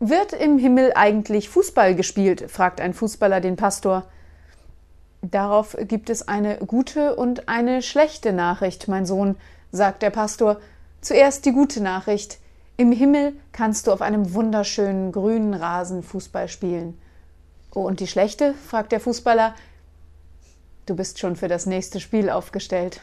Wird 0.00 0.32
im 0.32 0.58
Himmel 0.58 0.92
eigentlich 0.94 1.48
Fußball 1.48 1.96
gespielt? 1.96 2.48
fragt 2.50 2.80
ein 2.80 2.94
Fußballer 2.94 3.40
den 3.40 3.56
Pastor. 3.56 4.04
Darauf 5.22 5.76
gibt 5.80 6.08
es 6.08 6.28
eine 6.28 6.58
gute 6.58 7.16
und 7.16 7.48
eine 7.48 7.82
schlechte 7.82 8.32
Nachricht, 8.32 8.86
mein 8.86 9.06
Sohn, 9.06 9.36
sagt 9.72 10.02
der 10.02 10.10
Pastor. 10.10 10.60
Zuerst 11.00 11.44
die 11.46 11.52
gute 11.52 11.82
Nachricht. 11.82 12.38
Im 12.76 12.92
Himmel 12.92 13.32
kannst 13.50 13.88
du 13.88 13.92
auf 13.92 14.00
einem 14.00 14.34
wunderschönen 14.34 15.10
grünen 15.10 15.52
Rasen 15.52 16.04
Fußball 16.04 16.46
spielen. 16.46 16.96
Oh, 17.74 17.82
und 17.82 17.98
die 17.98 18.06
schlechte? 18.06 18.54
fragt 18.54 18.92
der 18.92 19.00
Fußballer. 19.00 19.56
Du 20.86 20.94
bist 20.94 21.18
schon 21.18 21.34
für 21.34 21.48
das 21.48 21.66
nächste 21.66 21.98
Spiel 21.98 22.30
aufgestellt. 22.30 23.00